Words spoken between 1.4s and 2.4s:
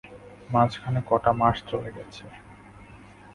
মাস চলে গেছে।